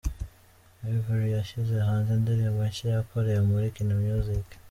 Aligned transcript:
Yverry 0.93 1.27
yashyize 1.37 1.75
hanze 1.87 2.09
indirimbo 2.17 2.61
nshya 2.69 2.85
yakoreye 2.95 3.39
muri 3.49 3.67
Kina 3.75 3.95
Music. 4.05 4.47